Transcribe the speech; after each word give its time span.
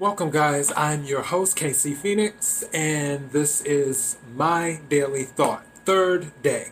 Welcome, 0.00 0.30
guys. 0.30 0.70
I'm 0.76 1.02
your 1.02 1.22
host, 1.22 1.56
KC 1.58 1.96
Phoenix, 1.96 2.62
and 2.72 3.32
this 3.32 3.60
is 3.62 4.16
my 4.32 4.78
daily 4.88 5.24
thought, 5.24 5.66
third 5.84 6.40
day. 6.40 6.68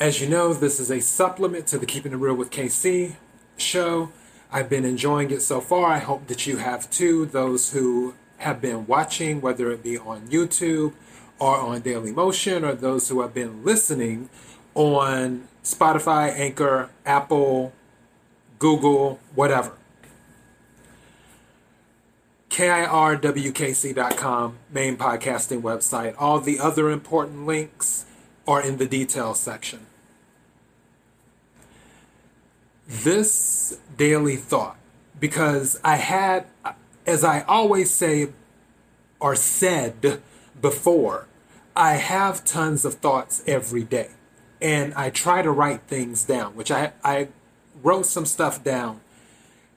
As 0.00 0.18
you 0.18 0.26
know, 0.26 0.54
this 0.54 0.80
is 0.80 0.90
a 0.90 1.00
supplement 1.00 1.66
to 1.66 1.78
the 1.78 1.84
Keeping 1.84 2.12
It 2.12 2.16
Real 2.16 2.34
with 2.34 2.50
KC 2.50 3.16
show. 3.58 4.10
I've 4.50 4.70
been 4.70 4.86
enjoying 4.86 5.30
it 5.30 5.42
so 5.42 5.60
far. 5.60 5.92
I 5.92 5.98
hope 5.98 6.28
that 6.28 6.46
you 6.46 6.56
have 6.56 6.88
too. 6.88 7.26
Those 7.26 7.72
who 7.72 8.14
have 8.38 8.62
been 8.62 8.86
watching, 8.86 9.42
whether 9.42 9.70
it 9.70 9.82
be 9.82 9.98
on 9.98 10.28
YouTube 10.28 10.94
or 11.38 11.60
on 11.60 11.82
Dailymotion, 11.82 12.66
or 12.66 12.72
those 12.72 13.10
who 13.10 13.20
have 13.20 13.34
been 13.34 13.62
listening 13.62 14.30
on 14.74 15.46
Spotify, 15.62 16.34
Anchor, 16.34 16.88
Apple, 17.04 17.74
Google, 18.58 19.20
whatever. 19.34 19.72
KIRWKC.com, 22.56 24.58
main 24.72 24.96
podcasting 24.96 25.60
website. 25.60 26.14
All 26.18 26.40
the 26.40 26.58
other 26.58 26.90
important 26.90 27.44
links 27.44 28.06
are 28.48 28.62
in 28.62 28.78
the 28.78 28.86
details 28.86 29.38
section. 29.38 29.84
This 32.88 33.78
daily 33.98 34.36
thought, 34.36 34.78
because 35.20 35.78
I 35.84 35.96
had, 35.96 36.46
as 37.06 37.24
I 37.24 37.42
always 37.42 37.90
say 37.90 38.28
or 39.20 39.36
said 39.36 40.22
before, 40.58 41.26
I 41.76 41.96
have 41.96 42.42
tons 42.42 42.86
of 42.86 42.94
thoughts 42.94 43.42
every 43.46 43.84
day. 43.84 44.12
And 44.62 44.94
I 44.94 45.10
try 45.10 45.42
to 45.42 45.50
write 45.50 45.82
things 45.82 46.24
down, 46.24 46.56
which 46.56 46.70
I, 46.70 46.92
I 47.04 47.28
wrote 47.82 48.06
some 48.06 48.24
stuff 48.24 48.64
down 48.64 49.02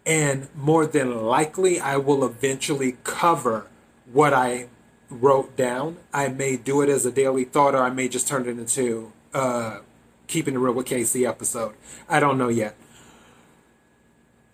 and 0.10 0.48
more 0.56 0.88
than 0.88 1.24
likely, 1.24 1.80
I 1.80 1.98
will 1.98 2.26
eventually 2.26 2.98
cover 3.04 3.68
what 4.12 4.34
I 4.34 4.70
wrote 5.08 5.56
down. 5.56 5.98
I 6.12 6.30
may 6.30 6.58
do 6.58 6.82
it 6.82 6.90
as 6.90 7.06
a 7.06 7.12
daily 7.12 7.44
thought, 7.46 7.76
or 7.76 7.84
I 7.84 7.92
may 7.92 8.10
just 8.10 8.28
turn 8.28 8.48
it 8.48 8.58
into 8.58 9.14
uh, 9.36 9.82
Keeping 10.26 10.56
It 10.56 10.58
Real 10.58 10.74
with 10.74 10.88
KC 10.88 11.30
episode. 11.30 11.76
I 12.10 12.20
don't 12.20 12.40
know 12.40 12.48
yet. 12.48 12.76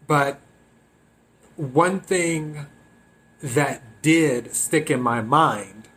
But 0.05 0.41
one 1.55 2.01
thing 2.01 2.65
that 3.41 4.01
did 4.01 4.53
stick 4.53 4.91
in 4.91 5.01
my 5.01 5.21
mind 5.21 5.87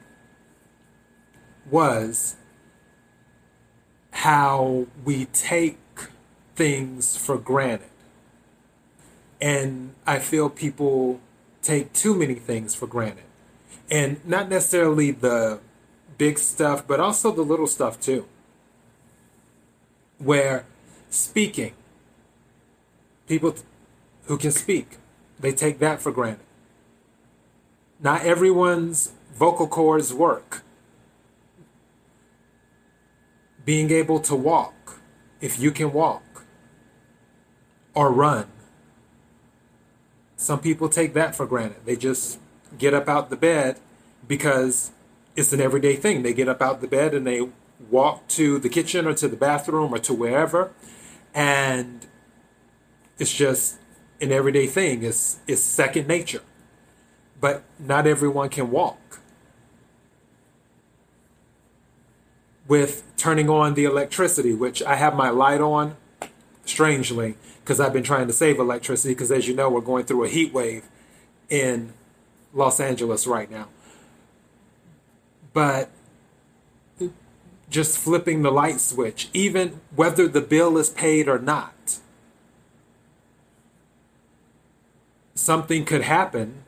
was 1.69 2.36
how 4.12 4.86
we 5.04 5.25
take 5.25 5.78
things 6.54 7.16
for 7.16 7.36
granted. 7.36 7.91
And 9.41 9.94
I 10.06 10.19
feel 10.19 10.50
people 10.50 11.20
take 11.62 11.92
too 11.92 12.14
many 12.14 12.34
things 12.34 12.75
for 12.75 12.86
granted. 12.86 13.25
And 13.91 14.25
not 14.27 14.48
necessarily 14.48 15.11
the 15.11 15.61
big 16.19 16.39
stuff, 16.39 16.86
but 16.86 17.00
also 17.00 17.31
the 17.31 17.42
little 17.42 17.66
stuff 17.66 18.00
too. 18.00 18.27
Where 20.19 20.66
speaking, 21.11 21.75
people 23.27 23.55
who 24.25 24.36
can 24.36 24.50
speak, 24.50 24.98
they 25.39 25.53
take 25.53 25.78
that 25.78 26.00
for 26.00 26.11
granted. 26.11 26.44
Not 28.00 28.22
everyone's 28.22 29.12
vocal 29.33 29.69
cords 29.69 30.12
work. 30.12 30.62
Being 33.64 33.91
able 33.91 34.20
to 34.20 34.34
walk, 34.34 35.00
if 35.41 35.59
you 35.59 35.70
can 35.70 35.92
walk, 35.92 36.44
or 37.94 38.11
run, 38.11 38.47
some 40.48 40.60
people 40.60 40.88
take 40.88 41.12
that 41.12 41.36
for 41.36 41.44
granted. 41.44 41.77
They 41.84 41.94
just 41.94 42.38
get 42.78 42.94
up 42.94 43.06
out 43.06 43.28
the 43.28 43.36
bed 43.36 43.78
because 44.27 44.92
it's 45.36 45.52
an 45.52 45.60
everyday 45.60 45.94
thing. 45.94 46.22
They 46.22 46.32
get 46.32 46.48
up 46.48 46.62
out 46.62 46.80
the 46.80 46.86
bed 46.86 47.12
and 47.12 47.27
they 47.27 47.50
walk 47.91 48.26
to 48.28 48.59
the 48.59 48.70
kitchen 48.70 49.06
or 49.06 49.12
to 49.12 49.28
the 49.28 49.36
bathroom 49.36 49.92
or 49.92 49.98
to 49.98 50.14
wherever, 50.14 50.72
and 51.34 52.06
it's 53.19 53.34
just 53.34 53.76
an 54.22 54.32
everyday 54.32 54.66
thing. 54.66 55.03
It's 55.03 55.38
it's 55.47 55.60
second 55.60 56.09
nature. 56.09 56.41
But 57.38 57.62
not 57.78 58.06
everyone 58.06 58.48
can 58.48 58.70
walk. 58.70 59.20
With 62.66 63.04
turning 63.19 63.50
on 63.50 63.75
the 63.75 63.84
electricity, 63.84 64.54
which 64.54 64.82
I 64.82 64.94
have 64.97 65.15
my 65.15 65.28
light 65.28 65.60
on, 65.60 65.98
strangely, 66.65 67.36
because 67.68 67.80
I've 67.80 67.92
been 67.92 68.02
trying 68.02 68.26
to 68.28 68.32
save 68.32 68.58
electricity 68.58 69.12
because, 69.12 69.30
as 69.30 69.46
you 69.46 69.54
know, 69.54 69.68
we're 69.68 69.82
going 69.82 70.06
through 70.06 70.24
a 70.24 70.28
heat 70.28 70.54
wave 70.54 70.88
in 71.50 71.92
Los 72.54 72.80
Angeles 72.80 73.26
right 73.26 73.50
now. 73.50 73.68
But 75.52 75.90
just 77.68 77.98
flipping 77.98 78.40
the 78.40 78.50
light 78.50 78.80
switch, 78.80 79.28
even 79.34 79.82
whether 79.94 80.26
the 80.26 80.40
bill 80.40 80.78
is 80.78 80.88
paid 80.88 81.28
or 81.28 81.38
not, 81.38 81.98
something 85.34 85.84
could 85.84 86.04
happen 86.04 86.62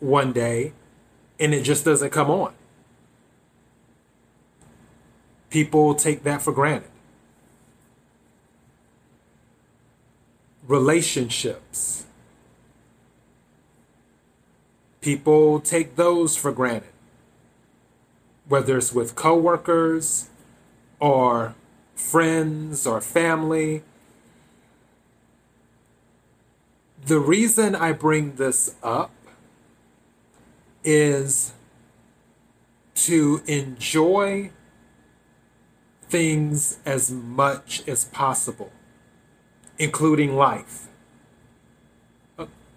one 0.00 0.32
day 0.32 0.72
and 1.38 1.54
it 1.54 1.62
just 1.62 1.84
doesn't 1.84 2.10
come 2.10 2.28
on. 2.28 2.54
People 5.48 5.94
take 5.94 6.24
that 6.24 6.42
for 6.42 6.52
granted. 6.52 6.89
Relationships. 10.70 12.04
People 15.00 15.58
take 15.58 15.96
those 15.96 16.36
for 16.36 16.52
granted, 16.52 16.92
whether 18.46 18.78
it's 18.78 18.92
with 18.92 19.16
coworkers 19.16 20.30
or 21.00 21.56
friends 21.96 22.86
or 22.86 23.00
family. 23.00 23.82
The 27.04 27.18
reason 27.18 27.74
I 27.74 27.90
bring 27.90 28.36
this 28.36 28.76
up 28.80 29.10
is 30.84 31.52
to 32.94 33.42
enjoy 33.48 34.52
things 36.02 36.78
as 36.86 37.10
much 37.10 37.82
as 37.88 38.04
possible 38.04 38.70
including 39.80 40.36
life. 40.36 40.88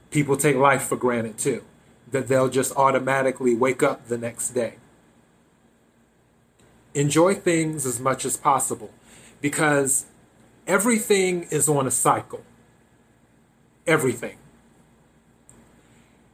People 0.09 0.38
take 0.38 0.56
life 0.56 0.84
for 0.84 0.96
granted 0.96 1.38
too, 1.38 1.62
that 2.09 2.28
they'll 2.28 2.50
just 2.50 2.74
automatically 2.78 3.53
wake 3.53 3.84
up 3.84 4.08
the 4.08 4.18
next 4.18 4.52
day. 4.52 4.75
Enjoy 6.94 7.36
things 7.36 7.86
as 7.86 8.00
much 8.00 8.24
as 8.24 8.38
possible 8.38 8.91
because 9.41 10.06
everything 10.66 11.44
is 11.52 11.68
on 11.68 11.86
a 11.86 11.91
cycle. 11.91 12.44
Everything. 13.85 14.38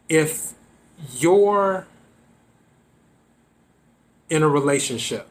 If 0.08 0.54
you're 1.14 1.88
in 4.30 4.44
a 4.44 4.48
relationship 4.48 5.28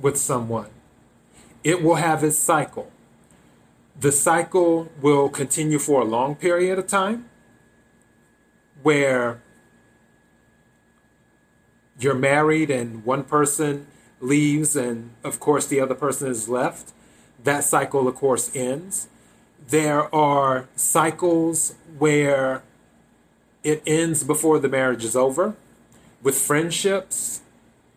with 0.00 0.16
someone, 0.16 0.70
it 1.62 1.80
will 1.80 1.96
have 1.96 2.24
its 2.24 2.38
cycle 2.38 2.90
the 4.00 4.12
cycle 4.12 4.90
will 5.00 5.28
continue 5.28 5.78
for 5.78 6.02
a 6.02 6.04
long 6.04 6.36
period 6.36 6.78
of 6.78 6.86
time 6.86 7.28
where 8.82 9.42
you're 11.98 12.14
married 12.14 12.70
and 12.70 13.04
one 13.04 13.24
person 13.24 13.86
leaves 14.20 14.76
and 14.76 15.10
of 15.24 15.40
course 15.40 15.66
the 15.66 15.80
other 15.80 15.96
person 15.96 16.28
is 16.28 16.48
left. 16.48 16.92
That 17.42 17.64
cycle 17.64 18.06
of 18.06 18.14
course 18.14 18.54
ends. 18.54 19.08
There 19.66 20.14
are 20.14 20.68
cycles 20.76 21.74
where 21.98 22.62
it 23.64 23.82
ends 23.84 24.22
before 24.22 24.60
the 24.60 24.68
marriage 24.68 25.04
is 25.04 25.16
over 25.16 25.56
with 26.22 26.38
friendships. 26.38 27.42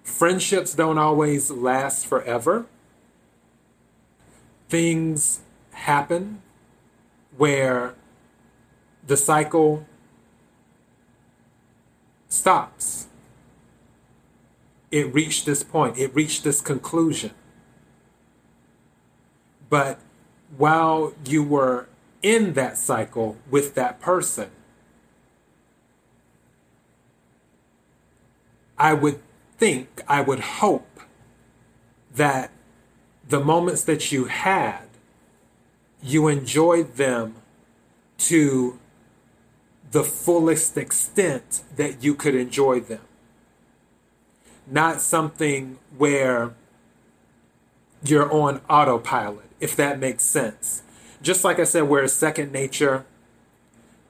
Friendships 0.04 0.74
don't 0.74 0.98
always 0.98 1.52
last 1.52 2.08
forever. 2.08 2.66
Things 4.68 5.42
happen 5.72 6.42
where 7.38 7.96
the 9.06 9.18
cycle 9.18 9.86
stops. 12.30 13.08
It 14.92 15.14
reached 15.14 15.46
this 15.46 15.64
point, 15.64 15.98
it 15.98 16.14
reached 16.14 16.44
this 16.44 16.62
conclusion. 16.62 17.32
But 19.70 20.00
while 20.58 21.14
you 21.26 21.44
were 21.44 21.88
in 22.22 22.54
that 22.54 22.78
cycle 22.78 23.38
with 23.50 23.74
that 23.76 24.02
person, 24.02 24.52
I 28.78 28.94
would 28.94 29.20
think, 29.58 30.02
I 30.08 30.22
would 30.22 30.40
hope 30.40 31.00
that 32.14 32.52
the 33.28 33.40
moments 33.40 33.84
that 33.84 34.12
you 34.12 34.26
had 34.26 34.91
you 36.02 36.28
enjoyed 36.28 36.96
them 36.96 37.36
to 38.18 38.80
the 39.92 40.04
fullest 40.04 40.78
extent 40.78 41.64
that 41.76 42.04
you 42.04 42.16
could 42.16 42.36
enjoy 42.36 42.80
them. 42.80 43.02
Not 44.66 45.02
something 45.02 45.78
where 45.98 46.54
you're 48.04 48.32
on 48.32 48.62
autopilot, 48.70 49.46
if 49.60 49.76
that 49.76 50.00
makes 50.00 50.24
sense. 50.24 50.84
Just 51.22 51.44
like 51.44 51.60
I 51.60 51.66
said, 51.66 51.84
where 51.84 52.04
it's 52.04 52.14
second 52.14 52.52
nature, 52.52 53.06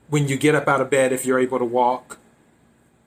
when 0.09 0.27
you 0.27 0.37
get 0.37 0.55
up 0.55 0.67
out 0.67 0.81
of 0.81 0.89
bed, 0.89 1.11
if 1.11 1.25
you're 1.25 1.39
able 1.39 1.59
to 1.59 1.65
walk, 1.65 2.19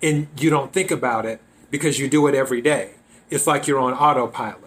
and 0.02 0.28
you 0.38 0.50
don't 0.50 0.72
think 0.72 0.90
about 0.90 1.24
it 1.24 1.40
because 1.70 1.98
you 1.98 2.08
do 2.08 2.26
it 2.26 2.34
every 2.34 2.60
day. 2.60 2.94
It's 3.30 3.46
like 3.46 3.66
you're 3.66 3.78
on 3.78 3.94
autopilot. 3.94 4.63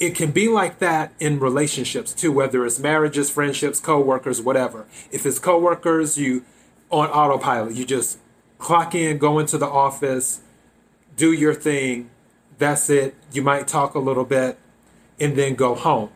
It 0.00 0.14
can 0.14 0.30
be 0.30 0.48
like 0.48 0.78
that 0.78 1.12
in 1.20 1.38
relationships 1.38 2.14
too, 2.14 2.32
whether 2.32 2.64
it's 2.64 2.78
marriages, 2.78 3.28
friendships, 3.28 3.78
co-workers, 3.78 4.40
whatever. 4.40 4.86
If 5.12 5.26
it's 5.26 5.38
co-workers, 5.38 6.16
you 6.16 6.44
on 6.90 7.08
autopilot. 7.10 7.74
You 7.74 7.84
just 7.84 8.18
clock 8.58 8.94
in, 8.94 9.18
go 9.18 9.38
into 9.38 9.58
the 9.58 9.66
office, 9.66 10.40
do 11.16 11.32
your 11.32 11.54
thing. 11.54 12.10
That's 12.58 12.88
it. 12.88 13.14
You 13.30 13.42
might 13.42 13.68
talk 13.68 13.94
a 13.94 13.98
little 13.98 14.24
bit 14.24 14.58
and 15.20 15.36
then 15.36 15.54
go 15.54 15.74
home. 15.74 16.10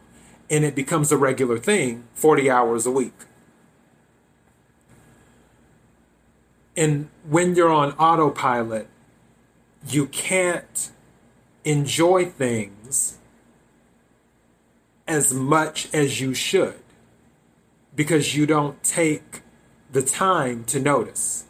And 0.50 0.64
it 0.64 0.74
becomes 0.74 1.12
a 1.12 1.18
regular 1.18 1.58
thing 1.58 2.04
40 2.14 2.50
hours 2.50 2.86
a 2.86 2.90
week. 2.90 3.14
And 6.76 7.08
when 7.28 7.54
you're 7.54 7.72
on 7.72 7.92
autopilot, 7.92 8.88
you 9.86 10.06
can't 10.06 10.90
enjoy 11.64 12.26
things 12.26 13.18
as 15.06 15.32
much 15.32 15.92
as 15.92 16.20
you 16.20 16.34
should 16.34 16.80
because 17.94 18.34
you 18.34 18.46
don't 18.46 18.82
take 18.82 19.42
the 19.92 20.02
time 20.02 20.64
to 20.64 20.80
notice. 20.80 21.44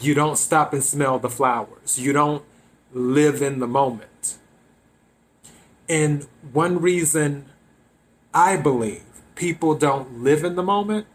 You 0.00 0.14
don't 0.14 0.36
stop 0.36 0.72
and 0.72 0.82
smell 0.82 1.18
the 1.18 1.30
flowers. 1.30 1.98
You 1.98 2.12
don't 2.12 2.44
live 2.92 3.42
in 3.42 3.58
the 3.58 3.66
moment. 3.66 4.38
And 5.88 6.26
one 6.52 6.80
reason 6.80 7.46
I 8.32 8.56
believe 8.56 9.02
people 9.34 9.74
don't 9.74 10.22
live 10.22 10.44
in 10.44 10.56
the 10.56 10.62
moment 10.62 11.06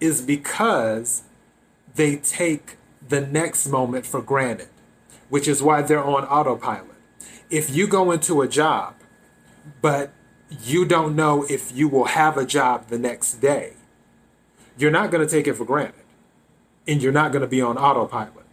is 0.00 0.20
because 0.20 1.22
they 1.94 2.16
take 2.16 2.76
the 3.06 3.20
next 3.20 3.68
moment 3.68 4.06
for 4.06 4.20
granted, 4.20 4.68
which 5.28 5.46
is 5.46 5.62
why 5.62 5.82
they're 5.82 6.02
on 6.02 6.24
autopilot. 6.24 6.90
If 7.50 7.70
you 7.70 7.86
go 7.86 8.10
into 8.10 8.42
a 8.42 8.48
job, 8.48 8.94
but 9.80 10.12
you 10.62 10.84
don't 10.84 11.16
know 11.16 11.44
if 11.48 11.72
you 11.74 11.88
will 11.88 12.06
have 12.06 12.36
a 12.36 12.44
job 12.44 12.88
the 12.88 12.98
next 12.98 13.34
day, 13.34 13.74
you're 14.76 14.90
not 14.90 15.10
going 15.10 15.26
to 15.26 15.30
take 15.30 15.46
it 15.46 15.54
for 15.54 15.64
granted. 15.64 16.02
And 16.86 17.02
you're 17.02 17.12
not 17.12 17.32
going 17.32 17.42
to 17.42 17.48
be 17.48 17.62
on 17.62 17.78
autopilot. 17.78 18.44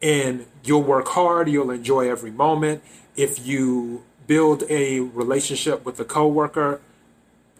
And 0.00 0.46
you'll 0.64 0.82
work 0.82 1.08
hard, 1.08 1.48
you'll 1.48 1.70
enjoy 1.70 2.10
every 2.10 2.30
moment. 2.30 2.82
If 3.16 3.44
you 3.46 4.04
build 4.26 4.62
a 4.70 5.00
relationship 5.00 5.84
with 5.84 5.98
a 6.00 6.04
coworker, 6.04 6.80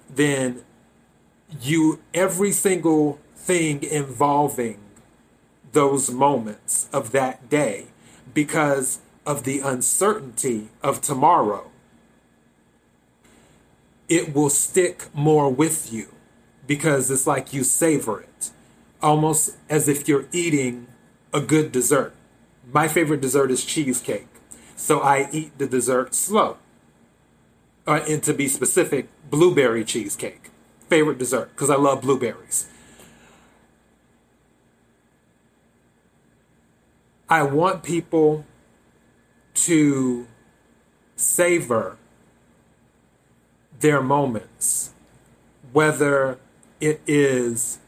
then 0.09 0.63
you 1.61 2.01
every 2.15 2.53
single 2.53 3.19
thing 3.35 3.83
involving 3.83 4.79
those 5.73 6.11
moments 6.11 6.89
of 6.93 7.13
that 7.13 7.51
day 7.51 7.87
because 8.33 9.01
of 9.27 9.45
the 9.45 9.61
uncertainty 9.61 10.69
of 10.83 11.01
tomorrow 11.01 11.71
it 14.09 14.35
will 14.35 14.51
stick 14.51 15.07
more 15.15 15.51
with 15.51 15.93
you 15.93 16.09
because 16.67 17.11
it's 17.11 17.27
like 17.27 17.53
you 17.53 17.65
savor 17.65 18.21
it 18.21 18.51
almost 19.03 19.57
as 19.69 19.89
if 19.89 20.09
you're 20.09 20.27
eating 20.33 20.87
a 21.33 21.41
good 21.41 21.73
dessert 21.73 22.15
my 22.73 22.89
favorite 22.89 23.21
dessert 23.21 23.51
is 23.51 23.65
cheesecake 23.65 24.29
so 24.77 25.01
i 25.01 25.29
eat 25.33 25.57
the 25.59 25.67
dessert 25.67 26.15
slow 26.15 26.57
uh, 27.87 28.01
and 28.09 28.23
to 28.23 28.35
be 28.35 28.49
specific 28.49 29.09
blueberry 29.31 29.85
cheesecake 29.85 30.51
favorite 30.89 31.19
dessert 31.19 31.51
because 31.51 31.71
I 31.71 31.77
love 31.77 32.03
blueberries. 32.03 32.67
I 37.29 37.43
want 37.43 37.83
people 37.83 38.47
to 39.55 40.27
savor 41.17 41.99
their 43.81 44.03
moments, 44.03 44.93
whether 45.73 46.39
it 46.81 47.01
is 47.07 47.79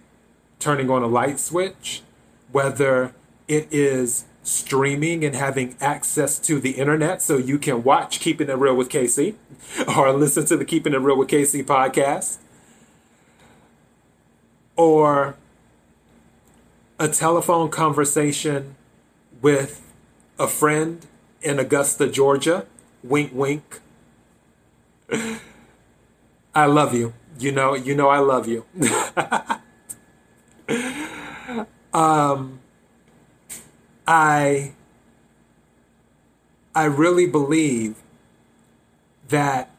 turning 0.58 0.90
on 0.90 1.02
a 1.02 1.06
light 1.06 1.40
switch, 1.40 2.02
whether 2.52 3.12
it 3.48 3.68
is 3.70 4.24
streaming 4.42 5.24
and 5.24 5.34
having 5.34 5.76
access 5.80 6.38
to 6.38 6.60
the 6.60 6.72
internet 6.72 7.22
so 7.22 7.36
you 7.36 7.58
can 7.58 7.82
watch 7.82 8.20
Keeping 8.20 8.48
It 8.48 8.56
Real 8.56 8.74
with 8.74 8.88
KC 8.88 9.34
or 9.96 10.12
listen 10.12 10.44
to 10.46 10.56
the 10.56 10.64
Keeping 10.64 10.94
It 10.94 10.98
Real 10.98 11.16
with 11.16 11.28
KC 11.28 11.64
podcast 11.64 12.38
or 14.76 15.36
a 16.98 17.08
telephone 17.08 17.70
conversation 17.70 18.76
with 19.42 19.92
a 20.38 20.48
friend 20.48 21.06
in 21.42 21.58
Augusta, 21.58 22.08
Georgia. 22.08 22.66
Wink, 23.02 23.32
wink. 23.34 23.80
I 26.54 26.66
love 26.66 26.94
you. 26.94 27.14
You 27.38 27.52
know, 27.52 27.74
you 27.74 27.94
know 27.94 28.08
I 28.08 28.18
love 28.18 28.46
you. 28.46 28.64
um, 31.92 32.60
I 34.06 34.72
I 36.74 36.84
really 36.84 37.26
believe 37.26 37.96
that 39.28 39.70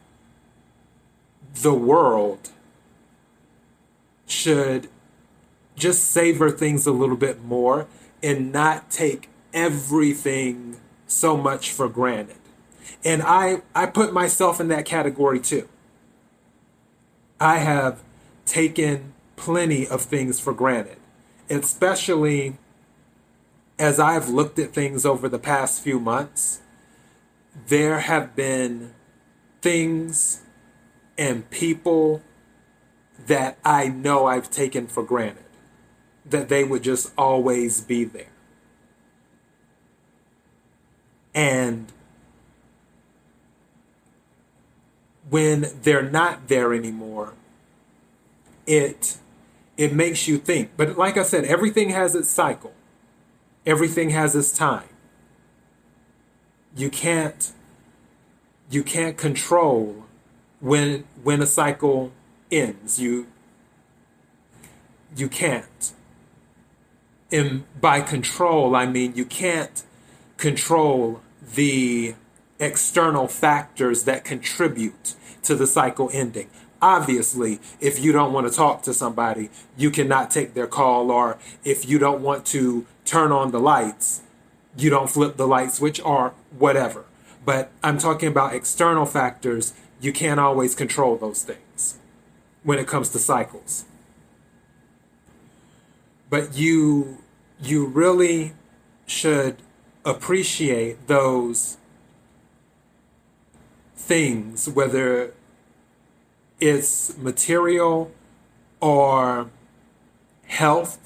the 1.54 1.74
world 1.74 2.50
should 4.26 4.88
just 5.76 6.04
savor 6.04 6.50
things 6.50 6.86
a 6.86 6.92
little 6.92 7.16
bit 7.16 7.42
more 7.42 7.86
and 8.22 8.52
not 8.52 8.90
take 8.90 9.28
everything 9.52 10.76
so 11.06 11.36
much 11.36 11.70
for 11.70 11.88
granted. 11.88 12.36
And 13.04 13.22
I, 13.22 13.62
I 13.74 13.86
put 13.86 14.12
myself 14.12 14.60
in 14.60 14.68
that 14.68 14.84
category 14.84 15.40
too. 15.40 15.68
I 17.42 17.58
have 17.58 18.04
taken 18.46 19.14
plenty 19.34 19.84
of 19.84 20.02
things 20.02 20.38
for 20.38 20.52
granted, 20.52 20.98
especially 21.50 22.56
as 23.80 23.98
I've 23.98 24.28
looked 24.28 24.60
at 24.60 24.72
things 24.72 25.04
over 25.04 25.28
the 25.28 25.40
past 25.40 25.82
few 25.82 25.98
months. 25.98 26.60
There 27.66 27.98
have 27.98 28.36
been 28.36 28.94
things 29.60 30.42
and 31.18 31.50
people 31.50 32.22
that 33.26 33.58
I 33.64 33.88
know 33.88 34.26
I've 34.26 34.48
taken 34.48 34.86
for 34.86 35.02
granted, 35.02 35.42
that 36.24 36.48
they 36.48 36.62
would 36.62 36.84
just 36.84 37.12
always 37.18 37.80
be 37.80 38.04
there. 38.04 38.30
And 41.34 41.92
when 45.32 45.66
they're 45.82 46.10
not 46.10 46.48
there 46.48 46.74
anymore, 46.74 47.32
it 48.66 49.16
it 49.78 49.94
makes 49.94 50.28
you 50.28 50.36
think. 50.36 50.72
But 50.76 50.98
like 50.98 51.16
I 51.16 51.22
said, 51.22 51.46
everything 51.46 51.88
has 51.88 52.14
its 52.14 52.28
cycle. 52.28 52.74
Everything 53.64 54.10
has 54.10 54.36
its 54.36 54.52
time. 54.52 54.90
You 56.76 56.90
can't 56.90 57.50
you 58.70 58.82
can't 58.82 59.16
control 59.16 60.04
when 60.60 61.04
when 61.22 61.40
a 61.40 61.46
cycle 61.46 62.12
ends. 62.50 63.00
You 63.00 63.26
you 65.16 65.30
can't. 65.30 65.94
And 67.30 67.64
by 67.80 68.02
control, 68.02 68.76
I 68.76 68.84
mean 68.84 69.14
you 69.16 69.24
can't 69.24 69.82
control 70.36 71.22
the 71.54 72.16
external 72.62 73.28
factors 73.28 74.04
that 74.04 74.24
contribute 74.24 75.14
to 75.42 75.54
the 75.54 75.66
cycle 75.66 76.08
ending. 76.12 76.48
Obviously, 76.80 77.60
if 77.80 78.00
you 78.00 78.12
don't 78.12 78.32
want 78.32 78.46
to 78.48 78.52
talk 78.52 78.82
to 78.82 78.94
somebody, 78.94 79.50
you 79.76 79.90
cannot 79.90 80.30
take 80.30 80.54
their 80.54 80.66
call, 80.66 81.10
or 81.10 81.38
if 81.64 81.88
you 81.88 81.98
don't 81.98 82.22
want 82.22 82.46
to 82.46 82.86
turn 83.04 83.30
on 83.32 83.50
the 83.50 83.60
lights, 83.60 84.22
you 84.76 84.90
don't 84.90 85.10
flip 85.10 85.36
the 85.36 85.46
light 85.46 85.72
switch, 85.72 86.00
or 86.02 86.34
whatever. 86.56 87.04
But 87.44 87.70
I'm 87.82 87.98
talking 87.98 88.28
about 88.28 88.54
external 88.54 89.06
factors. 89.06 89.74
You 90.00 90.12
can't 90.12 90.40
always 90.40 90.74
control 90.74 91.16
those 91.16 91.42
things 91.42 91.98
when 92.62 92.78
it 92.78 92.86
comes 92.86 93.08
to 93.10 93.18
cycles. 93.18 93.84
But 96.30 96.56
you 96.56 97.18
you 97.60 97.86
really 97.86 98.54
should 99.06 99.56
appreciate 100.04 101.06
those 101.06 101.76
things, 104.02 104.68
whether 104.68 105.32
it's 106.60 107.16
material 107.16 108.10
or 108.80 109.48
health. 110.46 110.98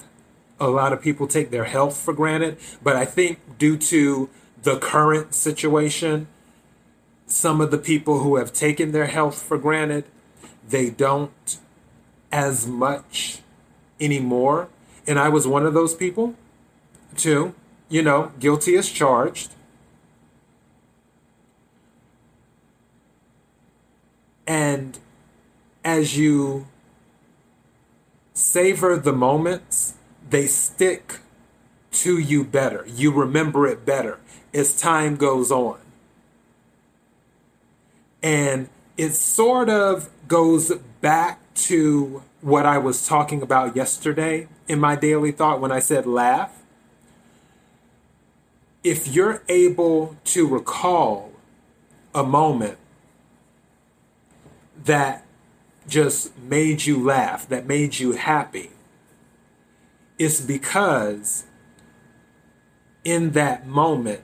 A 0.58 0.68
lot 0.68 0.92
of 0.92 1.02
people 1.02 1.26
take 1.26 1.50
their 1.50 1.64
health 1.64 1.96
for 1.96 2.14
granted, 2.14 2.56
but 2.82 2.96
I 2.96 3.04
think 3.04 3.58
due 3.58 3.76
to 3.76 4.30
the 4.62 4.78
current 4.78 5.34
situation, 5.34 6.26
some 7.26 7.60
of 7.60 7.70
the 7.70 7.78
people 7.78 8.20
who 8.20 8.36
have 8.36 8.52
taken 8.52 8.92
their 8.92 9.06
health 9.06 9.42
for 9.42 9.58
granted, 9.58 10.04
they 10.66 10.88
don't 10.90 11.58
as 12.32 12.66
much 12.66 13.40
anymore. 14.00 14.68
And 15.06 15.18
I 15.18 15.28
was 15.28 15.46
one 15.46 15.66
of 15.66 15.74
those 15.74 15.94
people 15.94 16.34
too. 17.16 17.54
You 17.88 18.02
know, 18.02 18.32
guilty 18.40 18.76
as 18.76 18.90
charged. 18.90 19.52
And 24.46 24.98
as 25.84 26.16
you 26.16 26.66
savor 28.32 28.96
the 28.96 29.12
moments, 29.12 29.94
they 30.28 30.46
stick 30.46 31.20
to 31.90 32.18
you 32.18 32.44
better. 32.44 32.84
You 32.86 33.12
remember 33.12 33.66
it 33.66 33.86
better 33.86 34.18
as 34.52 34.78
time 34.78 35.16
goes 35.16 35.50
on. 35.50 35.78
And 38.22 38.68
it 38.96 39.14
sort 39.14 39.68
of 39.68 40.10
goes 40.28 40.72
back 41.00 41.40
to 41.54 42.22
what 42.40 42.66
I 42.66 42.78
was 42.78 43.06
talking 43.06 43.42
about 43.42 43.76
yesterday 43.76 44.48
in 44.68 44.80
my 44.80 44.96
daily 44.96 45.32
thought 45.32 45.60
when 45.60 45.72
I 45.72 45.78
said 45.78 46.06
laugh. 46.06 46.62
If 48.82 49.08
you're 49.08 49.42
able 49.48 50.16
to 50.24 50.46
recall 50.46 51.32
a 52.14 52.22
moment 52.22 52.78
that 54.86 55.24
just 55.86 56.36
made 56.38 56.84
you 56.84 57.02
laugh, 57.02 57.48
that 57.48 57.66
made 57.66 57.98
you 57.98 58.12
happy, 58.12 58.70
it's 60.18 60.40
because 60.40 61.44
in 63.04 63.32
that 63.32 63.66
moment 63.66 64.22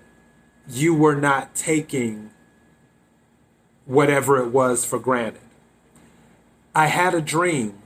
you 0.68 0.94
were 0.94 1.14
not 1.14 1.54
taking 1.54 2.30
whatever 3.84 4.38
it 4.38 4.48
was 4.48 4.84
for 4.84 4.98
granted. 4.98 5.42
I 6.74 6.86
had 6.86 7.14
a 7.14 7.20
dream 7.20 7.82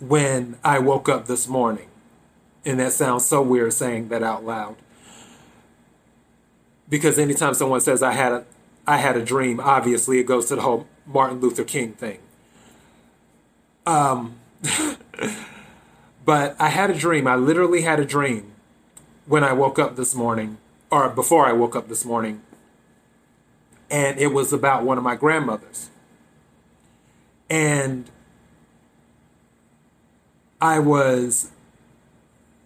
when 0.00 0.58
I 0.64 0.78
woke 0.78 1.08
up 1.08 1.26
this 1.26 1.46
morning. 1.48 1.88
And 2.64 2.80
that 2.80 2.92
sounds 2.92 3.24
so 3.24 3.42
weird 3.42 3.72
saying 3.72 4.08
that 4.08 4.22
out 4.22 4.44
loud. 4.44 4.76
Because 6.88 7.18
anytime 7.18 7.54
someone 7.54 7.80
says 7.80 8.02
I 8.02 8.12
had 8.12 8.32
a 8.32 8.44
I 8.88 8.98
had 8.98 9.16
a 9.16 9.24
dream, 9.24 9.58
obviously 9.58 10.20
it 10.20 10.26
goes 10.26 10.46
to 10.46 10.56
the 10.56 10.62
whole 10.62 10.86
Martin 11.06 11.40
Luther 11.40 11.64
King 11.64 11.92
thing. 11.92 12.18
Um 13.86 14.36
but 16.24 16.56
I 16.58 16.68
had 16.68 16.90
a 16.90 16.94
dream. 16.94 17.26
I 17.26 17.36
literally 17.36 17.82
had 17.82 18.00
a 18.00 18.04
dream 18.04 18.52
when 19.26 19.44
I 19.44 19.52
woke 19.52 19.78
up 19.78 19.96
this 19.96 20.14
morning 20.14 20.58
or 20.90 21.08
before 21.08 21.46
I 21.46 21.52
woke 21.52 21.76
up 21.76 21.88
this 21.88 22.04
morning. 22.04 22.42
And 23.90 24.18
it 24.18 24.28
was 24.28 24.52
about 24.52 24.84
one 24.84 24.98
of 24.98 25.04
my 25.04 25.14
grandmothers. 25.14 25.90
And 27.48 28.10
I 30.60 30.78
was 30.80 31.52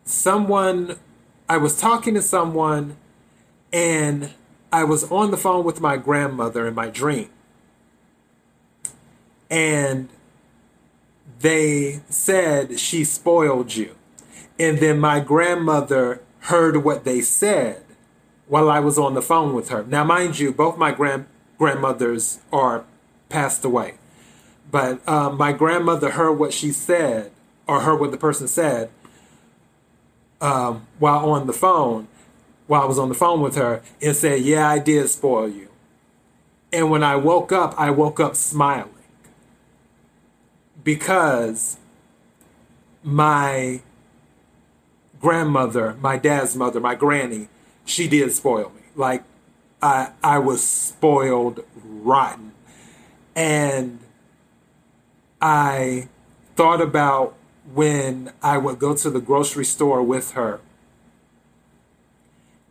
someone, 0.04 0.98
I 1.48 1.56
was 1.56 1.78
talking 1.78 2.14
to 2.14 2.22
someone, 2.22 2.96
and 3.72 4.30
I 4.72 4.84
was 4.84 5.10
on 5.10 5.30
the 5.30 5.36
phone 5.36 5.64
with 5.64 5.80
my 5.80 5.96
grandmother 5.96 6.66
in 6.66 6.74
my 6.74 6.88
dream. 6.88 7.30
And 9.50 10.08
they 11.40 12.00
said 12.08 12.78
she 12.78 13.04
spoiled 13.04 13.74
you. 13.74 13.96
And 14.58 14.78
then 14.78 15.00
my 15.00 15.20
grandmother 15.20 16.22
heard 16.40 16.84
what 16.84 17.04
they 17.04 17.20
said 17.20 17.82
while 18.46 18.70
I 18.70 18.80
was 18.80 18.98
on 18.98 19.14
the 19.14 19.22
phone 19.22 19.54
with 19.54 19.70
her. 19.70 19.84
Now, 19.84 20.04
mind 20.04 20.38
you, 20.38 20.52
both 20.52 20.76
my 20.76 20.92
grand 20.92 21.26
grandmothers 21.56 22.40
are 22.52 22.84
passed 23.28 23.64
away. 23.64 23.94
But 24.70 25.06
um, 25.08 25.36
my 25.36 25.52
grandmother 25.52 26.10
heard 26.10 26.32
what 26.32 26.52
she 26.52 26.72
said, 26.72 27.30
or 27.66 27.80
heard 27.80 28.00
what 28.00 28.10
the 28.10 28.16
person 28.16 28.48
said, 28.48 28.90
um, 30.40 30.86
while 30.98 31.30
on 31.30 31.46
the 31.46 31.52
phone, 31.52 32.08
while 32.66 32.82
I 32.82 32.86
was 32.86 32.98
on 32.98 33.08
the 33.08 33.14
phone 33.14 33.40
with 33.40 33.56
her, 33.56 33.82
and 34.00 34.16
said, 34.16 34.42
Yeah, 34.42 34.68
I 34.68 34.78
did 34.78 35.08
spoil 35.08 35.48
you. 35.48 35.68
And 36.72 36.90
when 36.90 37.02
I 37.02 37.16
woke 37.16 37.52
up, 37.52 37.74
I 37.78 37.90
woke 37.90 38.20
up 38.20 38.36
smiling 38.36 38.99
because 40.82 41.76
my 43.02 43.80
grandmother, 45.20 45.96
my 46.00 46.16
dad's 46.16 46.56
mother, 46.56 46.80
my 46.80 46.94
granny, 46.94 47.48
she 47.84 48.08
did 48.08 48.32
spoil 48.32 48.72
me. 48.74 48.82
Like 48.94 49.24
I 49.82 50.10
I 50.22 50.38
was 50.38 50.62
spoiled 50.62 51.64
rotten. 51.84 52.52
And 53.34 54.00
I 55.40 56.08
thought 56.56 56.80
about 56.80 57.34
when 57.72 58.32
I 58.42 58.58
would 58.58 58.78
go 58.78 58.94
to 58.94 59.10
the 59.10 59.20
grocery 59.20 59.64
store 59.64 60.02
with 60.02 60.32
her. 60.32 60.60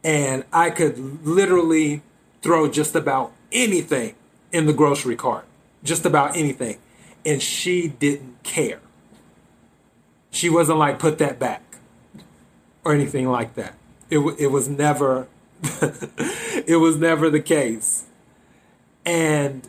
And 0.03 0.43
I 0.53 0.69
could 0.69 1.25
literally 1.25 2.01
throw 2.41 2.69
just 2.69 2.95
about 2.95 3.31
anything 3.51 4.15
in 4.51 4.65
the 4.65 4.73
grocery 4.73 5.15
cart, 5.15 5.45
just 5.83 6.05
about 6.05 6.35
anything. 6.35 6.77
And 7.25 7.41
she 7.41 7.87
didn't 7.87 8.43
care. 8.43 8.79
She 10.31 10.49
wasn't 10.49 10.79
like, 10.79 10.99
put 10.99 11.17
that 11.17 11.39
back 11.39 11.77
or 12.83 12.93
anything 12.93 13.29
like 13.29 13.55
that. 13.55 13.75
It, 14.09 14.19
it 14.39 14.47
was 14.47 14.69
never, 14.69 15.27
it 15.63 16.79
was 16.79 16.97
never 16.97 17.29
the 17.29 17.41
case. 17.41 18.05
And 19.05 19.67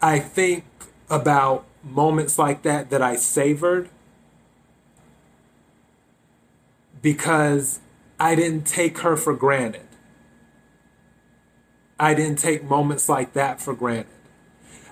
I 0.00 0.18
think 0.18 0.64
about 1.10 1.64
moments 1.82 2.38
like 2.38 2.62
that 2.62 2.90
that 2.90 3.02
I 3.02 3.16
savored 3.16 3.88
because 7.00 7.80
I 8.18 8.34
didn't 8.34 8.66
take 8.66 8.98
her 8.98 9.16
for 9.16 9.34
granted. 9.34 9.86
I 12.00 12.14
didn't 12.14 12.38
take 12.38 12.62
moments 12.62 13.08
like 13.08 13.32
that 13.32 13.60
for 13.60 13.74
granted. 13.74 14.12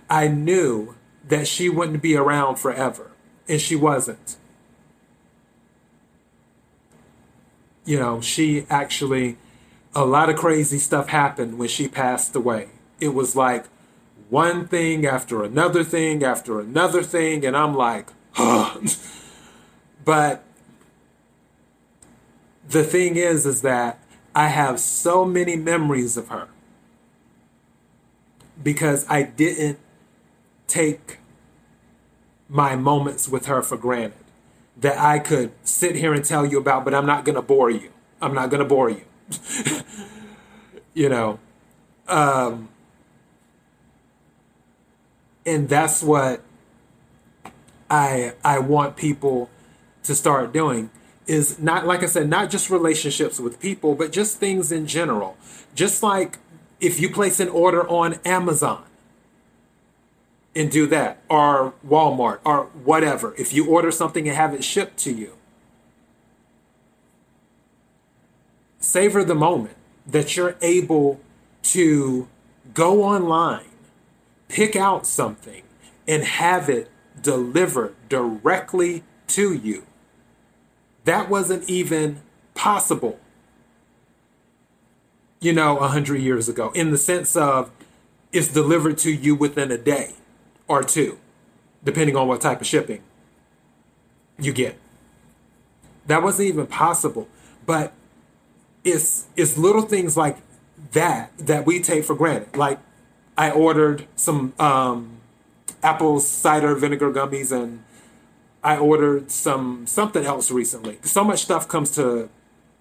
I 0.09 0.29
knew 0.29 0.97
that 1.29 1.49
she 1.49 1.69
wouldn't 1.69 2.03
be 2.03 2.17
around 2.17 2.57
forever, 2.57 3.11
and 3.49 3.61
she 3.61 3.77
wasn't. 3.77 4.37
You 7.85 7.99
know, 7.99 8.21
she 8.21 8.67
actually, 8.69 9.37
a 9.95 10.05
lot 10.05 10.29
of 10.29 10.37
crazy 10.37 10.79
stuff 10.79 11.09
happened 11.09 11.59
when 11.59 11.69
she 11.69 11.89
passed 11.89 12.35
away. 12.35 12.69
It 13.01 13.15
was 13.15 13.37
like 13.37 13.67
one 14.29 14.67
thing 14.67 15.07
after 15.07 15.45
another 15.45 15.85
thing 15.85 16.25
after 16.25 16.61
another 16.61 17.03
thing, 17.03 17.45
and 17.45 17.57
I'm 17.57 17.75
like, 17.75 18.11
huh. 18.33 18.81
but 20.05 20.45
the 22.69 22.85
thing 22.85 23.17
is, 23.17 23.47
is 23.47 23.63
that 23.63 24.01
I 24.35 24.49
have 24.49 24.81
so 24.81 25.25
many 25.25 25.57
memories 25.57 26.17
of 26.17 26.29
her 26.29 26.49
because 28.63 29.07
I 29.09 29.23
didn't 29.23 29.79
take 30.67 31.19
my 32.49 32.77
moments 32.77 33.29
with 33.29 33.47
her 33.47 33.63
for 33.63 33.77
granted 33.77 34.25
that 34.77 34.99
I 34.99 35.19
could 35.19 35.53
sit 35.63 35.97
here 35.97 36.13
and 36.13 36.25
tell 36.25 36.45
you 36.45 36.59
about, 36.59 36.85
but 36.85 36.95
I'm 36.95 37.07
not 37.07 37.25
going 37.25 37.37
to 37.37 37.43
bore 37.43 37.71
you. 37.71 37.91
I'm 38.21 38.35
not 38.35 38.51
going 38.51 38.63
to 38.63 38.69
bore 38.69 38.91
you. 38.91 39.03
you 40.95 41.09
know, 41.09 41.39
um, 42.09 42.69
and 45.45 45.69
that's 45.69 46.03
what 46.03 46.43
I 47.91 48.35
I 48.45 48.59
want 48.59 48.97
people 48.97 49.51
to 50.05 50.15
start 50.15 50.53
doing 50.53 50.91
is 51.27 51.59
not 51.59 51.87
like 51.87 52.03
I 52.03 52.07
said, 52.07 52.29
not 52.29 52.51
just 52.51 52.71
relationships 52.71 53.41
with 53.41 53.59
people, 53.59 53.95
but 53.95 54.13
just 54.13 54.39
things 54.39 54.71
in 54.71 54.87
general. 54.87 55.37
Just 55.75 56.03
like 56.03 56.39
if 56.81 57.01
you 57.01 57.11
place 57.11 57.41
an 57.41 57.49
order 57.49 57.89
on 57.89 58.15
Amazon 58.25 58.85
and 60.57 60.71
do 60.71 60.87
that, 60.87 61.23
or 61.29 61.75
Walmart, 61.87 62.41
or 62.45 62.65
whatever, 62.83 63.35
if 63.37 63.53
you 63.53 63.67
order 63.67 63.91
something 63.91 64.27
and 64.27 64.37
have 64.37 64.55
it 64.55 64.65
shipped 64.65 64.97
to 65.01 65.13
you, 65.13 65.35
savor 68.79 69.23
the 69.23 69.35
moment 69.35 69.77
that 70.07 70.37
you're 70.37 70.57
able 70.63 71.21
to 71.63 72.27
go 72.73 73.05
online 73.05 73.65
pick 74.49 74.77
out 74.77 75.07
something 75.07 75.63
and 76.07 76.23
have 76.23 76.69
it 76.69 76.89
delivered 77.21 77.95
directly 78.09 79.03
to 79.27 79.53
you. 79.53 79.85
That 81.05 81.29
wasn't 81.29 81.69
even 81.69 82.23
possible, 82.55 83.19
you 85.41 85.53
know, 85.53 85.79
a 85.79 85.89
hundred 85.89 86.21
years 86.21 86.49
ago, 86.49 86.71
in 86.75 86.91
the 86.93 86.99
sense 86.99 87.37
of 87.37 87.71
it's 88.33 88.53
delivered 88.53 88.99
to 88.99 89.13
you 89.13 89.35
within 89.35 89.71
a 89.73 89.79
day 89.79 90.15
or 90.69 90.83
two, 90.83 91.19
depending 91.85 92.17
on 92.17 92.29
what 92.29 92.41
type 92.41 92.61
of 92.61 92.67
shipping 92.67 93.03
you 94.39 94.53
get. 94.53 94.79
That 96.07 96.23
wasn't 96.23 96.49
even 96.49 96.67
possible. 96.67 97.29
But 97.65 97.93
it's 98.85 99.27
it's 99.37 99.59
little 99.59 99.83
things 99.83 100.17
like 100.17 100.39
that 100.93 101.37
that 101.39 101.67
we 101.67 101.81
take 101.81 102.05
for 102.05 102.15
granted. 102.15 102.57
Like 102.57 102.79
I 103.37 103.51
ordered 103.51 104.07
some 104.17 104.55
um, 104.59 105.19
apple 105.83 106.21
cider 106.21 106.75
vinegar 106.75 107.13
gummies 107.13 107.53
and 107.53 107.83
I 108.63 108.79
ordered 108.79 109.31
some 109.31 109.87
something 109.87 110.25
else 110.25 110.51
recently. 110.51 110.99
So 111.03 111.25
much 111.25 111.43
stuff 111.43 111.69
comes 111.69 111.95
to 111.97 112.29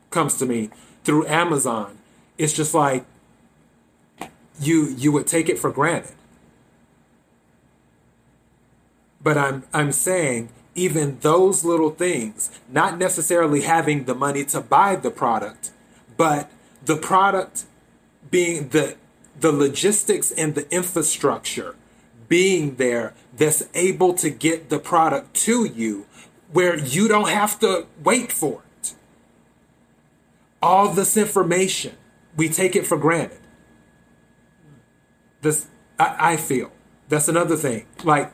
comes 0.09 0.37
to 0.37 0.45
me 0.45 0.69
through 1.03 1.27
Amazon. 1.27 1.97
It's 2.37 2.53
just 2.53 2.73
like 2.73 3.05
you 4.59 4.85
you 4.97 5.11
would 5.11 5.27
take 5.27 5.49
it 5.49 5.59
for 5.59 5.71
granted. 5.71 6.14
But 9.25 9.39
I'm 9.39 9.63
I'm 9.73 9.91
saying 9.91 10.49
even 10.75 11.17
those 11.21 11.65
little 11.65 11.89
things, 11.89 12.51
not 12.69 12.99
necessarily 12.99 13.61
having 13.61 14.03
the 14.03 14.13
money 14.13 14.45
to 14.45 14.61
buy 14.61 14.95
the 14.95 15.09
product, 15.09 15.71
but 16.15 16.51
the 16.85 16.95
product 16.95 17.65
being 18.29 18.69
the 18.69 18.97
the 19.39 19.51
logistics 19.51 20.29
and 20.31 20.53
the 20.53 20.71
infrastructure 20.71 21.75
being 22.27 22.75
there 22.75 23.15
that's 23.35 23.63
able 23.73 24.13
to 24.13 24.29
get 24.29 24.69
the 24.69 24.77
product 24.77 25.33
to 25.33 25.65
you 25.65 26.05
where 26.51 26.77
you 26.77 27.07
don't 27.07 27.29
have 27.29 27.59
to 27.61 27.87
wait 28.03 28.31
for 28.31 28.61
it. 28.79 28.93
All 30.61 30.89
this 30.89 31.17
information, 31.17 31.95
we 32.37 32.47
take 32.47 32.75
it 32.75 32.85
for 32.85 32.95
granted. 32.95 33.39
This 35.41 35.67
I, 35.97 36.33
I 36.33 36.37
feel. 36.37 36.71
That's 37.09 37.27
another 37.27 37.55
thing. 37.55 37.87
Like 38.03 38.31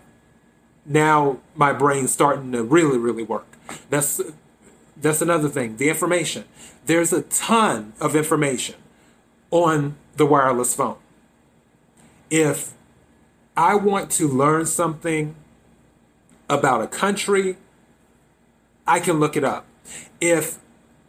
now 0.85 1.39
my 1.55 1.73
brain's 1.73 2.11
starting 2.11 2.51
to 2.51 2.63
really, 2.63 2.97
really 2.97 3.23
work. 3.23 3.47
That's 3.89 4.21
that's 4.97 5.21
another 5.21 5.50
thing. 5.50 5.77
The 5.77 5.89
information. 5.89 6.45
There's 6.85 7.13
a 7.13 7.23
ton 7.23 7.93
of 8.00 8.15
information 8.15 8.75
on 9.50 9.95
the 10.15 10.25
wireless 10.25 10.73
phone. 10.75 10.97
If 12.29 12.73
I 13.57 13.75
want 13.75 14.11
to 14.11 14.27
learn 14.27 14.65
something 14.65 15.35
about 16.50 16.81
a 16.81 16.88
country, 16.88 17.57
I 18.88 19.00
can 19.00 19.19
look 19.19 19.35
it 19.35 19.43
up. 19.43 19.65
If 20.19 20.59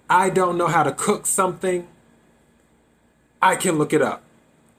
I 0.08 0.30
don't 0.30 0.56
know 0.56 0.66
how 0.68 0.82
to 0.82 0.92
cook 0.92 1.26
something, 1.26 1.88
I 3.40 3.56
can 3.56 3.78
look 3.78 3.92
it 3.92 4.02
up. 4.02 4.22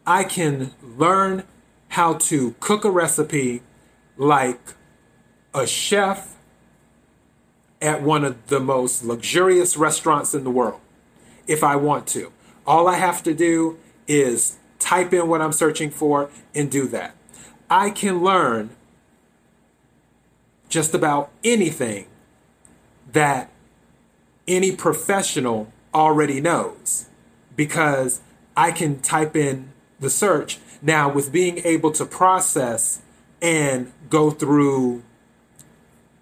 I 0.06 0.24
can 0.24 0.74
learn 0.82 1.44
how 1.90 2.16
to 2.16 2.56
cook 2.60 2.86
a 2.86 2.92
recipe 2.92 3.62
like 4.18 4.76
a 5.54 5.68
chef 5.68 6.36
at 7.82 8.02
one 8.02 8.24
of 8.24 8.48
the 8.48 8.60
most 8.60 9.04
luxurious 9.04 9.78
restaurants 9.78 10.34
in 10.34 10.44
the 10.44 10.50
world 10.50 10.80
if 11.48 11.64
I 11.64 11.76
want 11.76 12.08
to. 12.08 12.32
All 12.66 12.88
I 12.88 12.96
have 12.96 13.22
to 13.24 13.34
do 13.34 13.78
is 14.08 14.58
type 14.80 15.14
in 15.14 15.28
what 15.28 15.42
I'm 15.42 15.52
searching 15.52 15.90
for 15.90 16.30
and 16.56 16.72
do 16.72 16.88
that. 16.88 17.16
I 17.70 17.90
can 17.90 18.24
learn 18.24 18.70
just 20.70 20.94
about 20.94 21.32
anything 21.44 22.08
that 23.12 23.50
any 24.48 24.76
professional 24.76 25.72
already 25.94 26.42
knows 26.42 27.08
because 27.56 28.22
I 28.58 28.72
can 28.72 29.00
type 29.02 29.36
in 29.36 29.72
the 30.00 30.10
search. 30.10 30.60
Now, 30.82 31.12
with 31.12 31.32
being 31.32 31.60
able 31.60 31.92
to 31.94 32.06
process 32.06 33.02
and 33.42 33.92
go 34.10 34.32
through 34.32 35.04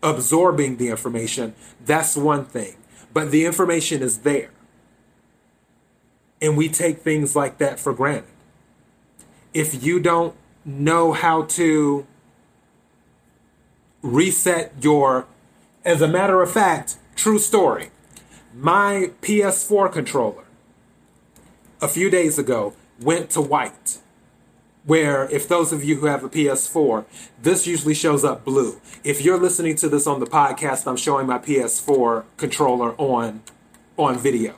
absorbing 0.04 0.78
the 0.78 0.90
information, 0.90 1.54
that's 1.84 2.16
one 2.16 2.46
thing. 2.46 2.76
But 3.14 3.32
the 3.32 3.46
information 3.46 4.02
is 4.02 4.20
there. 4.20 4.52
And 6.42 6.58
we 6.58 6.70
take 6.70 7.00
things 7.00 7.36
like 7.36 7.58
that 7.60 7.80
for 7.80 7.94
granted. 7.94 8.30
If 9.54 9.84
you 9.84 10.00
don't 10.00 10.36
know 10.66 11.12
how 11.12 11.44
to 11.44 12.08
reset 14.02 14.74
your, 14.82 15.28
as 15.86 16.02
a 16.02 16.08
matter 16.08 16.42
of 16.42 16.52
fact, 16.52 16.98
true 17.16 17.38
story, 17.40 17.92
my 18.56 19.12
PS4 19.22 19.92
controller 19.92 20.46
a 21.82 21.88
few 21.88 22.10
days 22.10 22.38
ago 22.38 22.74
went 23.00 23.30
to 23.32 23.42
white 23.42 24.00
where 24.84 25.30
if 25.30 25.48
those 25.48 25.72
of 25.72 25.84
you 25.84 25.98
who 25.98 26.08
have 26.08 26.24
a 26.24 26.30
PS4, 26.30 27.06
this 27.42 27.68
usually 27.68 27.94
shows 27.94 28.24
up 28.24 28.44
blue. 28.44 28.82
If 29.04 29.22
you're 29.22 29.40
listening 29.40 29.76
to 29.78 29.90
this 29.90 30.08
on 30.08 30.20
the 30.20 30.26
podcast, 30.26 30.88
I'm 30.88 30.98
showing 30.98 31.28
my 31.28 31.38
PS4 31.38 32.24
controller 32.38 32.94
on 32.98 33.42
on 33.98 34.18
video. 34.18 34.56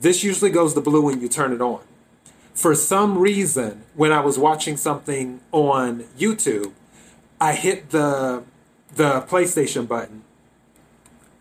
This 0.00 0.22
usually 0.22 0.50
goes 0.50 0.74
to 0.74 0.80
blue 0.80 1.02
when 1.02 1.20
you 1.20 1.28
turn 1.28 1.52
it 1.52 1.60
on. 1.60 1.80
For 2.54 2.74
some 2.74 3.18
reason, 3.18 3.82
when 3.94 4.12
I 4.12 4.20
was 4.20 4.38
watching 4.38 4.76
something 4.76 5.40
on 5.52 6.04
YouTube, 6.18 6.72
I 7.40 7.54
hit 7.54 7.90
the 7.90 8.44
the 8.94 9.22
PlayStation 9.22 9.88
button 9.88 10.22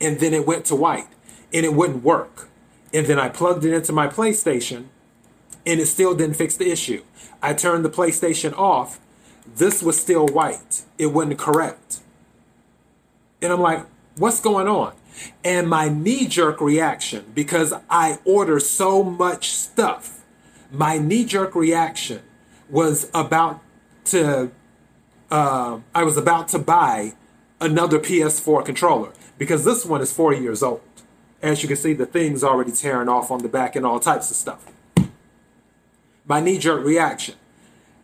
and 0.01 0.19
then 0.19 0.33
it 0.33 0.45
went 0.45 0.65
to 0.65 0.75
white 0.75 1.07
and 1.53 1.65
it 1.65 1.73
wouldn't 1.73 2.03
work. 2.03 2.49
And 2.93 3.05
then 3.05 3.19
I 3.19 3.29
plugged 3.29 3.63
it 3.65 3.73
into 3.73 3.93
my 3.93 4.07
PlayStation 4.07 4.85
and 5.65 5.79
it 5.79 5.87
still 5.87 6.15
didn't 6.15 6.35
fix 6.35 6.55
the 6.55 6.69
issue. 6.69 7.03
I 7.41 7.53
turned 7.53 7.83
the 7.83 7.89
PlayStation 7.89 8.57
off. 8.57 8.99
This 9.55 9.81
was 9.81 9.99
still 9.99 10.27
white. 10.27 10.83
It 10.97 11.07
wasn't 11.07 11.39
correct. 11.39 11.99
And 13.41 13.51
I'm 13.51 13.61
like, 13.61 13.85
what's 14.17 14.39
going 14.39 14.67
on? 14.67 14.93
And 15.43 15.69
my 15.69 15.87
knee 15.89 16.27
jerk 16.27 16.59
reaction, 16.59 17.31
because 17.33 17.73
I 17.89 18.19
order 18.25 18.59
so 18.59 19.03
much 19.03 19.51
stuff, 19.51 20.23
my 20.71 20.97
knee 20.97 21.25
jerk 21.25 21.55
reaction 21.55 22.21
was 22.69 23.09
about 23.13 23.61
to, 24.05 24.51
uh, 25.31 25.79
I 25.93 26.03
was 26.03 26.17
about 26.17 26.47
to 26.49 26.59
buy 26.59 27.13
another 27.61 27.99
PS4 27.99 28.65
controller 28.65 29.13
because 29.37 29.63
this 29.63 29.85
one 29.85 30.01
is 30.01 30.11
four 30.11 30.33
years 30.33 30.61
old. 30.61 30.81
As 31.41 31.61
you 31.61 31.67
can 31.67 31.77
see, 31.77 31.93
the 31.93 32.05
thing's 32.05 32.43
already 32.43 32.71
tearing 32.71 33.07
off 33.07 33.29
on 33.29 33.39
the 33.39 33.49
back 33.49 33.75
and 33.75 33.85
all 33.85 33.99
types 33.99 34.31
of 34.31 34.35
stuff 34.35 34.65
my 36.25 36.39
knee 36.39 36.57
jerk 36.57 36.83
reaction. 36.83 37.35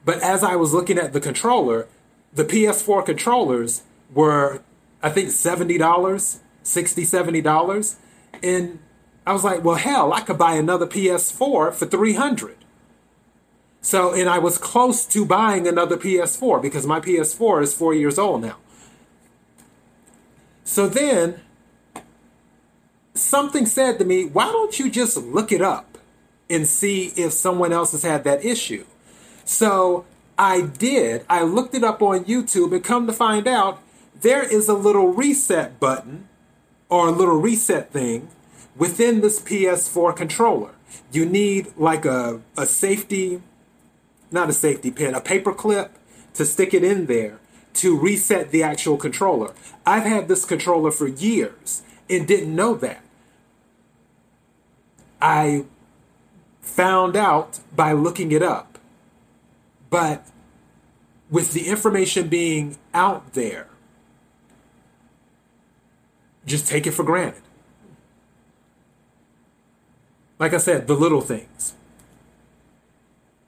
But 0.06 0.22
as 0.22 0.44
I 0.44 0.56
was 0.56 0.74
looking 0.74 0.98
at 0.98 1.14
the 1.14 1.20
controller, 1.20 1.88
the 2.34 2.44
PS4 2.44 3.06
controllers 3.06 3.84
were, 4.14 4.62
I 5.04 5.10
think, 5.10 5.30
$70, 5.30 5.78
$60, 5.78 6.40
$70. 6.64 7.96
And 8.42 8.80
I 9.26 9.34
was 9.34 9.44
like, 9.44 9.64
well, 9.64 9.76
hell, 9.76 10.14
I 10.14 10.22
could 10.22 10.38
buy 10.38 10.54
another 10.54 10.88
PS4 10.88 11.74
for 11.74 11.86
300 11.86 12.58
So, 13.82 14.14
and 14.14 14.30
I 14.30 14.40
was 14.40 14.58
close 14.58 15.06
to 15.08 15.26
buying 15.26 15.68
another 15.68 15.98
PS4 15.98 16.62
because 16.62 16.88
my 16.88 17.00
PS4 17.00 17.64
is 17.64 17.74
four 17.74 17.94
years 17.94 18.18
old 18.18 18.42
now. 18.42 18.58
So 20.64 20.88
then 20.88 21.42
something 23.14 23.66
said 23.66 24.00
to 24.00 24.06
me, 24.06 24.26
why 24.26 24.46
don't 24.46 24.80
you 24.80 24.90
just 24.90 25.18
look 25.18 25.52
it 25.52 25.62
up? 25.62 25.91
And 26.52 26.68
see 26.68 27.08
if 27.16 27.32
someone 27.32 27.72
else 27.72 27.94
has 27.94 28.04
had 28.04 28.24
that 28.26 28.44
issue. 28.44 28.86
So 29.46 30.06
I 30.38 30.62
did. 30.62 31.26
I 31.30 31.44
looked 31.44 31.74
it 31.74 31.84
up 31.84 32.02
on 32.02 32.26
YouTube 32.26 32.74
and 32.74 32.84
come 32.84 33.08
to 33.08 33.14
find 33.14 33.48
out 33.48 33.82
there 34.20 34.44
is 34.44 34.68
a 34.68 34.74
little 34.74 35.08
reset 35.08 35.80
button 35.80 36.28
or 36.90 37.08
a 37.08 37.12
little 37.12 37.40
reset 37.40 37.92
thing 37.92 38.28
within 38.76 39.22
this 39.22 39.42
PS4 39.42 40.16
controller. 40.16 40.72
You 41.12 41.26
need 41.26 41.74
like 41.78 42.06
a, 42.06 42.42
a 42.58 42.66
safety, 42.66 43.42
not 44.30 44.50
a 44.50 44.54
safety 44.54 44.92
pin, 44.92 45.16
a 45.16 45.22
paper 45.22 45.54
clip 45.54 45.98
to 46.34 46.46
stick 46.46 46.74
it 46.74 46.84
in 46.84 47.06
there 47.06 47.40
to 47.76 47.98
reset 47.98 48.52
the 48.52 48.62
actual 48.62 48.98
controller. 48.98 49.54
I've 49.86 50.04
had 50.04 50.28
this 50.28 50.44
controller 50.44 50.92
for 50.92 51.08
years 51.08 51.82
and 52.10 52.28
didn't 52.28 52.54
know 52.54 52.76
that. 52.76 53.02
I 55.22 55.66
found 56.62 57.16
out 57.16 57.60
by 57.76 57.92
looking 57.92 58.32
it 58.32 58.42
up. 58.42 58.78
But 59.90 60.28
with 61.30 61.54
the 61.54 61.68
information 61.68 62.28
being 62.28 62.78
out 62.94 63.34
there, 63.34 63.68
just 66.46 66.68
take 66.68 66.88
it 66.88 66.92
for 66.92 67.04
granted. 67.04 67.42
Like 70.40 70.54
I 70.54 70.58
said, 70.58 70.88
the 70.88 70.96
little 70.96 71.22
things. 71.22 71.76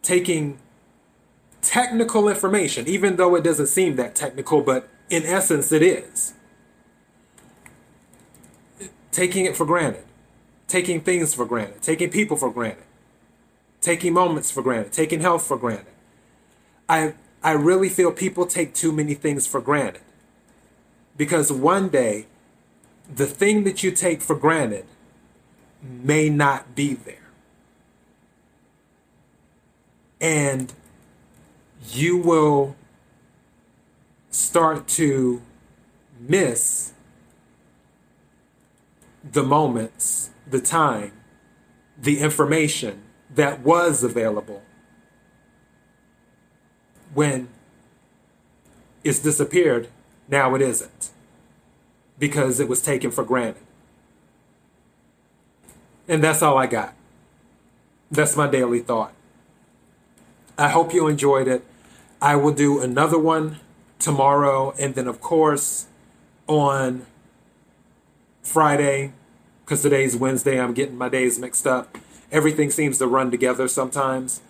Taking 0.02 0.60
technical 1.62 2.28
information, 2.28 2.88
even 2.88 3.16
though 3.16 3.36
it 3.36 3.44
doesn't 3.44 3.68
seem 3.68 3.96
that 3.96 4.16
technical, 4.16 4.62
but 4.62 4.90
in 5.10 5.24
essence 5.24 5.72
it 5.72 5.82
is. 5.82 6.34
Taking 9.12 9.46
it 9.46 9.56
for 9.56 9.66
granted. 9.66 10.04
Taking 10.68 11.02
things 11.02 11.34
for 11.34 11.46
granted. 11.46 11.82
Taking 11.82 12.10
people 12.10 12.36
for 12.36 12.52
granted 12.52 12.84
taking 13.84 14.14
moments 14.14 14.50
for 14.50 14.62
granted, 14.62 14.94
taking 14.94 15.20
health 15.20 15.46
for 15.46 15.58
granted. 15.58 15.94
I 16.88 17.14
I 17.44 17.52
really 17.52 17.90
feel 17.90 18.12
people 18.12 18.46
take 18.46 18.74
too 18.74 18.92
many 18.92 19.14
things 19.14 19.46
for 19.46 19.60
granted. 19.60 20.02
Because 21.18 21.52
one 21.52 21.90
day 21.90 22.26
the 23.14 23.28
thing 23.28 23.66
that 23.66 23.84
you 23.84 23.92
take 23.92 24.22
for 24.22 24.36
granted 24.36 24.86
may 25.82 26.30
not 26.30 26.74
be 26.74 26.94
there. 26.94 27.18
And 30.22 30.74
you 31.92 32.18
will 32.18 32.78
start 34.32 34.88
to 34.88 35.42
miss 36.18 36.94
the 39.30 39.44
moments, 39.44 40.30
the 40.50 40.62
time, 40.62 41.12
the 41.98 42.20
information 42.20 43.02
that 43.36 43.62
was 43.62 44.04
available 44.04 44.62
when 47.14 47.48
it's 49.04 49.20
disappeared, 49.20 49.88
now 50.28 50.56
it 50.56 50.62
isn't 50.62 51.12
because 52.18 52.60
it 52.60 52.68
was 52.68 52.82
taken 52.82 53.12
for 53.12 53.24
granted. 53.24 53.62
And 56.08 56.24
that's 56.24 56.42
all 56.42 56.58
I 56.58 56.68
got. 56.68 56.94
That's 58.12 58.36
my 58.36 58.48
daily 58.48 58.80
thought. 58.80 59.14
I 60.58 60.70
hope 60.70 60.94
you 60.94 61.08
enjoyed 61.08 61.48
it. 61.48 61.66
I 62.22 62.36
will 62.36 62.54
do 62.54 62.82
another 62.82 63.18
one 63.18 63.60
tomorrow, 64.00 64.74
and 64.80 64.96
then, 64.96 65.08
of 65.08 65.20
course, 65.20 65.88
on 66.48 67.06
Friday, 68.44 69.14
because 69.66 69.82
today's 69.82 70.16
Wednesday, 70.16 70.60
I'm 70.60 70.74
getting 70.74 70.98
my 70.98 71.10
days 71.10 71.40
mixed 71.40 71.66
up. 71.66 71.98
Everything 72.34 72.70
seems 72.70 72.98
to 72.98 73.08
run 73.08 73.32
together 73.32 73.70
sometimes. 73.70 74.42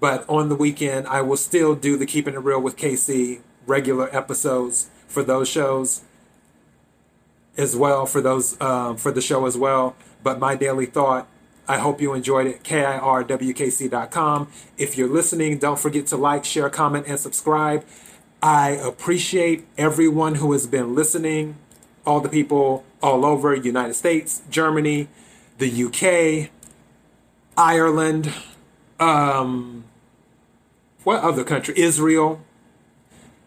But 0.00 0.24
on 0.28 0.48
the 0.48 0.54
weekend, 0.54 1.06
I 1.08 1.20
will 1.20 1.36
still 1.36 1.74
do 1.74 1.98
the 1.98 2.06
Keeping 2.06 2.34
It 2.34 2.38
Real 2.38 2.60
with 2.60 2.76
KC 2.76 3.40
regular 3.66 4.08
episodes 4.16 4.88
for 5.06 5.22
those 5.22 5.48
shows 5.48 6.02
as 7.56 7.76
well, 7.76 8.06
for 8.06 8.20
those 8.20 8.58
um, 8.60 8.96
for 8.96 9.10
the 9.10 9.20
show 9.20 9.44
as 9.44 9.56
well. 9.58 9.96
But 10.22 10.38
my 10.38 10.56
daily 10.56 10.86
thought 10.86 11.28
I 11.66 11.78
hope 11.78 12.00
you 12.00 12.12
enjoyed 12.12 12.46
it. 12.46 12.62
KIRWKC.com. 12.62 14.48
If 14.76 14.98
you're 14.98 15.08
listening, 15.08 15.58
don't 15.58 15.78
forget 15.78 16.06
to 16.08 16.16
like, 16.16 16.44
share, 16.44 16.68
comment, 16.68 17.06
and 17.08 17.18
subscribe. 17.18 17.84
I 18.42 18.70
appreciate 18.70 19.66
everyone 19.78 20.34
who 20.36 20.52
has 20.52 20.66
been 20.66 20.94
listening, 20.94 21.56
all 22.04 22.20
the 22.20 22.28
people 22.28 22.84
all 23.02 23.24
over 23.24 23.54
United 23.54 23.94
States, 23.94 24.42
Germany, 24.50 25.08
the 25.56 25.84
UK, 25.84 26.50
Ireland, 27.56 28.32
um, 28.98 29.84
what 31.04 31.22
other 31.22 31.44
country? 31.44 31.74
Israel. 31.76 32.40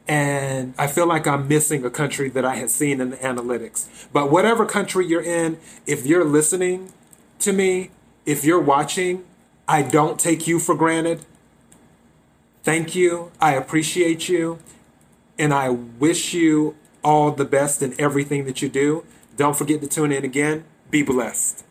And 0.08 0.74
I 0.78 0.88
feel 0.88 1.06
like 1.06 1.28
I'm 1.28 1.48
missing 1.50 1.84
a 1.84 1.90
country 1.90 2.30
that 2.30 2.46
I 2.46 2.56
had 2.56 2.70
seen 2.70 3.02
in 3.02 3.10
the 3.10 3.18
analytics. 3.18 4.08
But 4.14 4.32
whatever 4.32 4.66
country 4.66 5.06
you're 5.06 5.22
in, 5.22 5.60
if 5.86 6.06
you're 6.06 6.24
listening 6.24 6.94
to 7.40 7.52
me, 7.52 7.92
if 8.26 8.46
you're 8.46 8.62
watching, 8.62 9.26
I 9.68 9.82
don't 9.82 10.18
take 10.18 10.48
you 10.48 10.60
for 10.60 10.76
granted. 10.76 11.26
Thank 12.64 12.96
you. 12.96 13.32
I 13.42 13.54
appreciate 13.56 14.30
you. 14.30 14.60
And 15.38 15.54
I 15.54 15.70
wish 15.70 16.34
you 16.34 16.76
all 17.04 17.32
the 17.32 17.46
best 17.46 17.82
in 17.82 17.94
everything 18.00 18.46
that 18.46 18.62
you 18.62 18.70
do. 18.70 19.04
Don't 19.36 19.58
forget 19.58 19.82
to 19.82 19.88
tune 19.88 20.12
in 20.12 20.24
again. 20.24 20.64
Be 20.90 21.04
blessed. 21.04 21.67